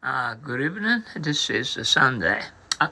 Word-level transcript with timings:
Uh, 0.00 0.34
good 0.34 0.60
evening. 0.60 1.02
This 1.16 1.50
is 1.50 1.76
Sunday. 1.88 2.40
Uh, 2.80 2.90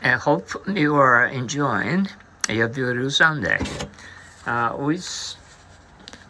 I 0.00 0.10
hope 0.10 0.48
you 0.68 0.94
are 0.94 1.26
enjoying 1.26 2.06
your 2.48 2.68
beautiful 2.68 3.10
Sunday. 3.10 3.58
Uh, 4.46 4.76
with, 4.78 5.34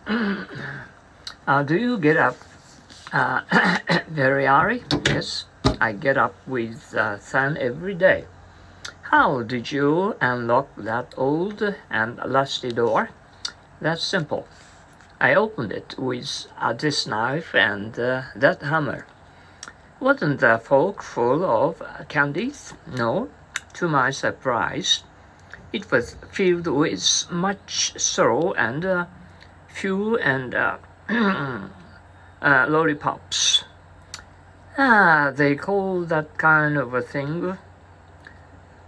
uh, 0.07 1.63
do 1.67 1.77
you 1.77 1.99
get 1.99 2.17
up 2.17 2.39
very 4.09 4.47
early? 4.47 4.85
Yes, 5.05 5.45
I 5.79 5.93
get 5.93 6.17
up 6.17 6.35
with 6.47 6.97
sun 7.21 7.59
every 7.59 7.95
day. 7.95 8.25
How 9.13 9.43
did 9.43 9.71
you 9.71 10.17
unlock 10.19 10.75
that 10.79 11.13
old 11.19 11.63
and 11.91 12.19
rusty 12.25 12.73
door? 12.73 13.11
That's 13.83 14.03
simple. 14.03 14.49
I 15.21 15.35
opened 15.35 15.73
it 15.73 15.95
with 15.99 16.47
this 16.79 17.07
knife 17.07 17.55
and 17.55 17.93
that 17.93 18.63
hammer. 18.63 19.05
Wasn't 20.05 20.41
the 20.41 20.61
fork 20.63 21.03
full 21.03 21.43
of 21.43 21.83
candies? 22.11 22.75
No. 22.87 23.31
To 23.73 23.89
my 23.89 24.11
surprise, 24.11 25.03
it 25.73 25.91
was 25.91 26.17
filled 26.31 26.67
with 26.67 27.25
much 27.31 27.99
sorrow 27.99 28.53
and 28.53 28.85
uh, 28.85 29.07
fuel 29.67 30.17
and 30.17 30.55
uh, 30.55 30.77
uh, 31.09 31.69
lollipops. 32.69 33.65
Ah, 34.77 35.33
they 35.35 35.57
call 35.57 36.03
that 36.03 36.37
kind 36.37 36.77
of 36.77 36.93
a 36.93 37.01
thing 37.01 37.57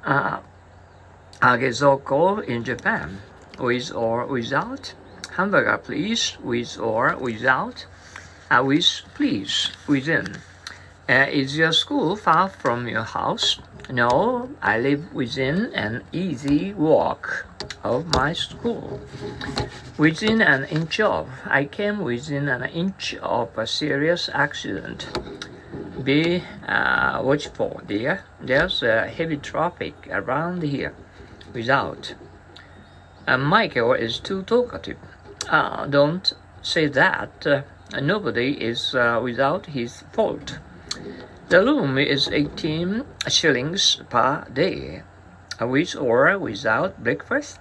uh, 0.05 0.41
agezoko 1.41 2.45
in 2.45 2.63
Japan, 2.63 3.23
with 3.59 3.91
or 3.91 4.27
without. 4.27 4.93
Hamburger, 5.35 5.79
please, 5.79 6.37
with 6.43 6.79
or 6.79 7.17
without. 7.17 7.87
Uh, 8.51 8.63
with, 8.63 9.01
please, 9.15 9.71
within. 9.87 10.37
Uh, 11.09 11.25
is 11.31 11.57
your 11.57 11.73
school 11.73 12.17
far 12.17 12.49
from 12.49 12.89
your 12.89 13.05
house? 13.05 13.61
No, 13.89 14.51
I 14.61 14.81
live 14.81 15.15
within 15.15 15.73
an 15.73 16.03
easy 16.11 16.75
walk 16.75 17.47
of 17.85 18.13
my 18.13 18.33
school. 18.33 18.99
Within 19.97 20.43
an 20.43 20.65
inch 20.65 20.99
of, 20.99 21.29
I 21.47 21.67
came 21.67 22.01
within 22.01 22.49
an 22.49 22.65
inch 22.65 23.15
of 23.23 23.57
a 23.57 23.69
serious 23.69 24.29
accident. 24.35 25.07
Be 26.03 26.43
uh, 26.67 27.21
watchful, 27.23 27.83
dear. 27.87 28.25
There's 28.41 28.83
a 28.83 29.07
heavy 29.07 29.37
traffic 29.37 29.95
around 30.11 30.65
here. 30.65 30.93
Without. 31.53 32.17
Uh, 33.29 33.39
Michael 33.39 33.93
is 33.93 34.19
too 34.19 34.43
talkative. 34.43 34.99
Uh, 35.49 35.87
don't 35.87 36.33
say 36.63 36.89
that. 36.89 37.47
Uh, 37.47 37.63
nobody 38.01 38.61
is 38.61 38.93
uh, 38.97 39.21
without 39.23 39.67
his 39.67 40.03
fault. 40.13 40.59
The 41.49 41.63
room 41.63 41.97
is 41.99 42.29
18 42.29 43.05
shillings 43.29 44.03
per 44.11 44.45
day, 44.53 45.03
with 45.61 45.95
or 45.95 46.39
without 46.39 47.05
breakfast. 47.05 47.61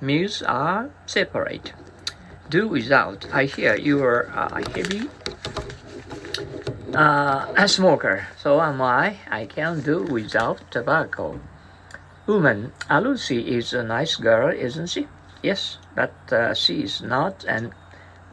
Meals 0.00 0.42
are 0.42 0.90
separate. 1.06 1.72
Do 2.48 2.66
without. 2.66 3.26
I 3.32 3.44
hear 3.44 3.76
you 3.76 4.02
are 4.02 4.22
a 4.34 4.68
heavy 4.70 5.08
uh, 6.94 7.46
a 7.56 7.68
smoker, 7.68 8.26
so 8.36 8.60
am 8.60 8.82
I. 8.82 9.18
I 9.30 9.46
can 9.46 9.80
do 9.80 10.02
without 10.02 10.68
tobacco. 10.70 11.38
Woman, 12.26 12.72
uh, 12.90 12.98
Lucy 12.98 13.56
is 13.56 13.72
a 13.72 13.84
nice 13.84 14.16
girl, 14.16 14.50
isn't 14.50 14.88
she? 14.88 15.06
Yes, 15.42 15.78
but 15.94 16.14
uh, 16.32 16.52
she 16.54 16.82
is 16.82 17.00
not 17.00 17.44
a 17.44 17.70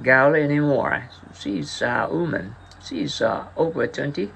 girl 0.01 0.33
anymore. 0.33 1.09
She's 1.39 1.83
a 1.83 2.07
woman. 2.09 2.55
She's 2.83 3.21
uh, 3.21 3.45
over 3.55 3.85
20 3.85 4.31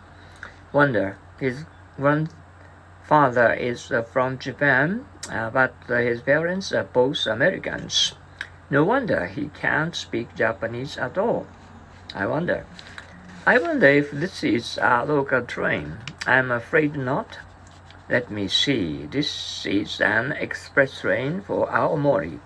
wonder. 0.73 1.17
His 1.39 1.65
grandfather 1.97 3.53
is 3.53 3.91
uh, 3.91 4.03
from 4.03 4.39
Japan, 4.39 5.05
uh, 5.29 5.49
but 5.49 5.73
his 5.87 6.21
parents 6.21 6.71
are 6.71 6.83
both 6.83 7.25
Americans. 7.25 8.13
No 8.69 8.83
wonder 8.83 9.27
he 9.27 9.49
can't 9.49 9.95
speak 9.95 10.35
Japanese 10.35 10.97
at 10.97 11.17
all. 11.17 11.47
I 12.15 12.25
wonder. 12.25 12.65
I 13.45 13.57
wonder 13.57 13.87
if 13.87 14.11
this 14.11 14.43
is 14.43 14.77
a 14.81 15.03
local 15.03 15.41
train. 15.41 15.97
I'm 16.25 16.51
afraid 16.51 16.95
not. 16.95 17.39
Let 18.09 18.29
me 18.29 18.47
see. 18.47 19.07
This 19.07 19.65
is 19.65 19.99
an 19.99 20.33
express 20.33 21.01
train 21.01 21.41
for 21.41 21.67
Aomori. 21.67 22.39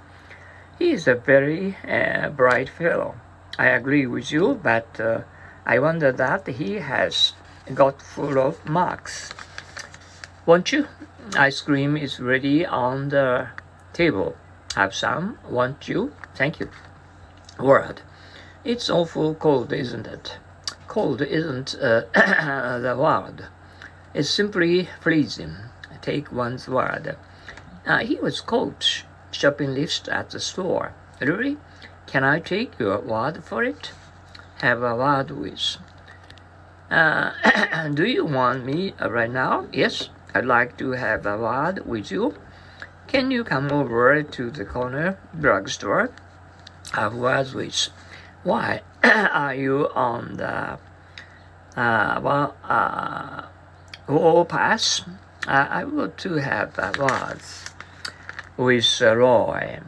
He 0.80 0.92
is 0.92 1.08
a 1.08 1.16
very 1.16 1.78
uh, 1.88 2.30
bright 2.30 2.70
fellow. 2.70 3.16
I 3.58 3.68
agree 3.68 4.06
with 4.06 4.32
you, 4.32 4.60
but 4.62 5.00
uh, 5.00 5.22
I 5.66 5.80
wonder 5.80 6.12
that 6.12 6.48
he 6.48 6.76
has 6.76 7.34
got 7.74 8.02
full 8.02 8.38
of 8.38 8.64
marks. 8.66 9.34
Won't 10.46 10.72
you? 10.72 10.88
Ice 11.36 11.62
cream 11.62 11.98
is 11.98 12.20
ready 12.20 12.66
on 12.66 13.10
the 13.10 13.50
table. 13.94 14.36
Have 14.76 14.94
some, 14.94 15.40
won't 15.50 15.88
you? 15.88 16.14
Thank 16.36 16.60
you. 16.60 16.70
Word. 17.60 18.02
It's 18.64 18.90
awful 18.90 19.34
cold, 19.36 19.74
isn't 19.74 20.06
it? 20.06 20.38
Cold 20.88 21.22
isn't 21.22 21.76
uh, 21.76 22.02
the 22.14 22.96
word. 22.98 23.48
It's 24.14 24.30
simply 24.30 24.90
freezing. 25.02 25.56
Take 26.02 26.32
one's 26.32 26.68
word. 26.68 27.18
Uh, 27.86 28.00
he 28.00 28.16
was 28.16 28.42
coach 28.42 29.06
shopping 29.32 29.74
list 29.74 30.08
at 30.10 30.30
the 30.30 30.40
store. 30.40 30.94
Really? 31.20 31.58
Can 32.06 32.24
I 32.24 32.40
take 32.40 32.78
your 32.80 33.00
word 33.00 33.44
for 33.44 33.64
it? 33.64 33.92
Have 34.62 34.84
a 34.84 34.96
word 34.96 35.32
with. 35.32 35.78
Uh, 36.96 37.90
do 37.94 38.06
you 38.06 38.24
want 38.24 38.64
me 38.64 38.94
uh, 39.02 39.12
right 39.12 39.30
now? 39.30 39.68
Yes, 39.74 40.08
I'd 40.34 40.46
like 40.46 40.78
to 40.78 40.92
have 40.92 41.26
a 41.26 41.38
word 41.38 41.86
with 41.86 42.10
you. 42.10 42.36
Can 43.06 43.32
you 43.32 43.44
come 43.44 43.70
over 43.70 44.24
to 44.24 44.50
the 44.50 44.64
corner 44.64 45.20
drugstore? 45.38 46.10
Have 46.94 47.14
words 47.14 47.54
with. 47.54 47.90
Why 48.44 48.82
are 49.04 49.54
you 49.54 49.90
on 49.94 50.38
the 50.38 50.80
uh, 51.76 52.22
well, 52.24 52.56
uh, 52.64 54.44
pass? 54.46 55.02
Uh, 55.46 55.68
I 55.70 55.84
want 55.84 56.18
to 56.20 56.36
have 56.36 56.80
a 56.80 56.94
words 56.98 57.66
with 58.56 59.02
Roy. 59.02 59.82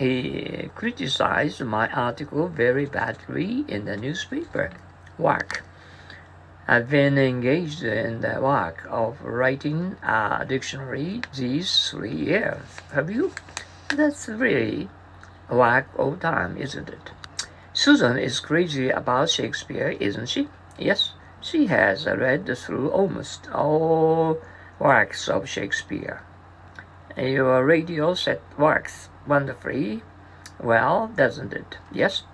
He 0.00 0.70
criticized 0.74 1.60
my 1.60 1.88
article 1.90 2.48
very 2.48 2.86
badly 2.86 3.64
in 3.68 3.84
the 3.84 3.96
newspaper. 3.96 4.72
Work. 5.18 5.62
I've 6.70 6.90
been 6.90 7.16
engaged 7.16 7.82
in 7.82 8.20
the 8.20 8.42
work 8.42 8.86
of 8.90 9.22
writing 9.22 9.96
a 10.02 10.44
dictionary 10.46 11.22
these 11.34 11.88
three 11.88 12.14
years. 12.14 12.60
Have 12.92 13.08
you? 13.08 13.32
That's 13.88 14.28
really 14.28 14.90
a 15.48 15.56
work 15.56 15.86
of 15.96 16.20
time, 16.20 16.58
isn't 16.58 16.90
it? 16.90 17.10
Susan 17.72 18.18
is 18.18 18.38
crazy 18.40 18.90
about 18.90 19.30
Shakespeare, 19.30 19.96
isn't 19.98 20.28
she? 20.28 20.48
Yes, 20.78 21.14
she 21.40 21.68
has 21.68 22.04
read 22.04 22.54
through 22.58 22.90
almost 22.90 23.48
all 23.50 24.36
works 24.78 25.26
of 25.26 25.48
Shakespeare. 25.48 26.20
Your 27.16 27.64
radio 27.64 28.12
set 28.12 28.42
works 28.58 29.08
wonderfully 29.26 30.02
well, 30.62 31.10
doesn't 31.16 31.54
it? 31.54 31.78
Yes. 31.90 32.24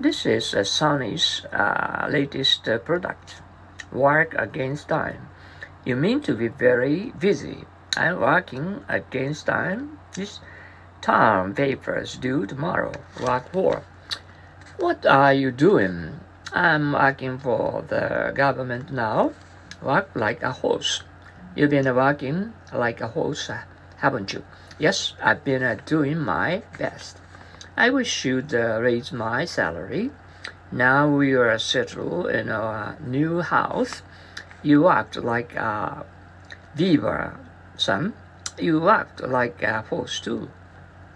This 0.00 0.24
is 0.24 0.54
Sony's 0.54 1.44
uh, 1.52 2.08
latest 2.10 2.66
product 2.86 3.42
work 3.94 4.34
against 4.36 4.88
time. 4.88 5.28
You 5.84 5.96
mean 5.96 6.20
to 6.22 6.34
be 6.34 6.48
very 6.48 7.12
busy. 7.18 7.64
I'm 7.96 8.20
working 8.20 8.84
against 8.88 9.46
time. 9.46 9.98
This 10.14 10.40
term 11.00 11.54
papers 11.54 12.16
due 12.16 12.46
tomorrow. 12.46 12.92
Work 13.22 13.52
for. 13.52 13.82
What 14.78 15.06
are 15.06 15.32
you 15.32 15.50
doing? 15.50 16.20
I'm 16.52 16.92
working 16.92 17.38
for 17.38 17.84
the 17.86 18.32
government 18.34 18.90
now. 18.90 19.32
Work 19.82 20.10
like 20.14 20.42
a 20.42 20.52
horse. 20.52 21.02
You've 21.54 21.70
been 21.70 21.94
working 21.94 22.52
like 22.72 23.00
a 23.00 23.08
horse, 23.08 23.50
haven't 23.98 24.32
you? 24.32 24.44
Yes, 24.78 25.14
I've 25.22 25.44
been 25.44 25.80
doing 25.86 26.18
my 26.18 26.62
best. 26.78 27.18
I 27.76 27.90
wish 27.90 28.24
you'd 28.24 28.54
uh, 28.54 28.80
raise 28.80 29.12
my 29.12 29.44
salary. 29.44 30.10
Now 30.74 31.06
we 31.06 31.34
are 31.34 31.56
settled 31.56 32.30
in 32.30 32.48
our 32.48 32.96
new 32.98 33.42
house. 33.42 34.02
You 34.60 34.88
act 34.88 35.14
like 35.14 35.54
a 35.54 36.04
beaver, 36.74 37.38
son. 37.76 38.12
You 38.58 38.88
act 38.88 39.20
like 39.20 39.62
a 39.62 39.82
horse 39.82 40.18
too. 40.18 40.50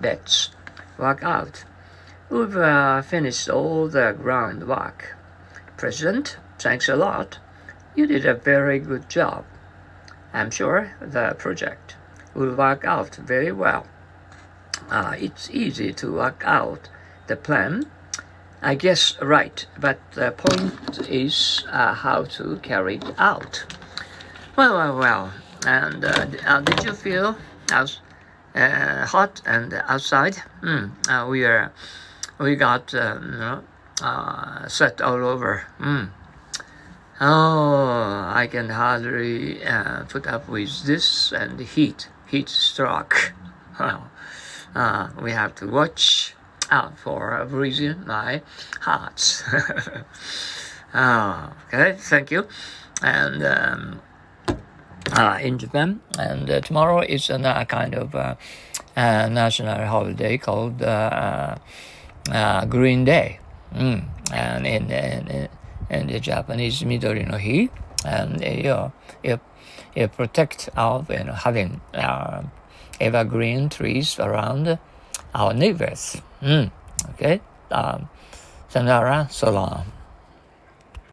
Let's 0.00 0.50
work 0.96 1.24
out. 1.24 1.64
We've 2.30 2.56
uh, 2.56 3.02
finished 3.02 3.48
all 3.48 3.88
the 3.88 4.14
groundwork. 4.16 5.16
President, 5.76 6.36
thanks 6.60 6.88
a 6.88 6.94
lot. 6.94 7.40
You 7.96 8.06
did 8.06 8.26
a 8.26 8.34
very 8.34 8.78
good 8.78 9.08
job. 9.08 9.44
I'm 10.32 10.52
sure 10.52 10.92
the 11.00 11.34
project 11.36 11.96
will 12.32 12.54
work 12.54 12.84
out 12.84 13.16
very 13.16 13.50
well. 13.50 13.88
Uh, 14.88 15.16
it's 15.18 15.50
easy 15.50 15.92
to 15.94 16.12
work 16.14 16.44
out 16.46 16.88
the 17.26 17.34
plan 17.34 17.90
I 18.60 18.74
guess 18.74 19.20
right, 19.22 19.64
but 19.78 20.00
the 20.12 20.32
point 20.32 21.08
is 21.08 21.64
uh, 21.70 21.94
how 21.94 22.24
to 22.24 22.56
carry 22.56 22.96
it 22.96 23.14
out. 23.16 23.64
Well, 24.56 24.74
well, 24.74 24.98
well. 24.98 25.32
And 25.66 26.04
uh, 26.04 26.26
uh, 26.44 26.60
did 26.62 26.84
you 26.84 26.92
feel 26.92 27.36
as 27.70 28.00
uh, 28.54 29.06
hot 29.06 29.42
and 29.46 29.72
outside? 29.86 30.38
Mm, 30.62 31.28
we 31.28 31.44
are, 31.44 31.72
we 32.38 32.56
got 32.56 32.92
you 32.92 33.62
uh, 34.02 34.66
sweat 34.66 35.00
all 35.00 35.24
over. 35.24 35.66
Mm. 35.78 36.10
Oh, 37.20 38.32
I 38.34 38.48
can 38.50 38.70
hardly 38.70 39.60
put 40.08 40.26
up 40.26 40.48
with 40.48 40.84
this 40.84 41.32
and 41.32 41.60
heat, 41.60 42.08
heat 42.26 42.48
stroke. 42.48 43.32
Well, 44.74 45.12
we 45.20 45.30
have 45.32 45.54
to 45.56 45.66
watch 45.66 46.34
out 46.70 46.98
for 46.98 47.46
breathing 47.48 48.06
my 48.06 48.42
heart. 48.80 49.44
oh, 50.94 51.52
okay, 51.66 51.96
thank 51.98 52.30
you. 52.30 52.46
And 53.02 53.44
um, 53.44 54.00
uh, 55.12 55.38
in 55.40 55.58
Japan, 55.58 56.00
and 56.18 56.50
uh, 56.50 56.60
tomorrow 56.60 57.00
is 57.00 57.30
a 57.30 57.38
uh, 57.38 57.64
kind 57.64 57.94
of 57.94 58.14
uh, 58.14 58.34
national 58.94 59.86
holiday 59.86 60.36
called 60.36 60.82
uh, 60.82 61.56
uh, 62.30 62.64
Green 62.66 63.04
Day. 63.04 63.40
Mm. 63.74 64.04
And 64.32 64.66
in, 64.66 64.90
in, 64.90 65.48
in 65.90 66.06
the 66.08 66.20
Japanese 66.20 66.82
Midori 66.82 67.26
no 67.26 67.38
Hi, 67.38 67.70
and 68.04 68.42
you 68.42 68.64
know, 68.64 68.92
it 69.22 70.12
protect 70.16 70.68
of 70.76 71.10
you 71.10 71.24
know, 71.24 71.32
having 71.32 71.80
evergreen 73.00 73.68
trees 73.68 74.18
around 74.18 74.78
our 75.38 75.54
neighbors. 75.54 76.20
Mm. 76.42 76.70
Okay, 77.14 77.40
um, 77.70 78.08
so 79.30 79.50
long. 79.50 79.86